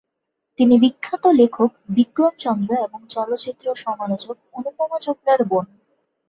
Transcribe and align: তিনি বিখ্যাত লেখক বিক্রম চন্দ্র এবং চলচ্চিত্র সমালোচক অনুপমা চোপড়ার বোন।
তিনি 0.59 0.75
বিখ্যাত 0.79 1.23
লেখক 1.39 1.69
বিক্রম 1.89 2.33
চন্দ্র 2.39 2.71
এবং 2.85 2.99
চলচ্চিত্র 3.09 3.65
সমালোচক 3.75 4.35
অনুপমা 4.57 4.97
চোপড়ার 4.99 5.41
বোন। 5.49 5.65